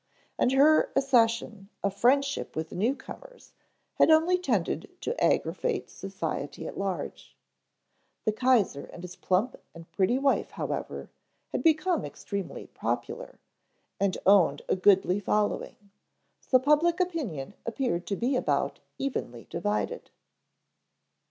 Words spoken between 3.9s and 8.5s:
had only tended to aggravate society at large. The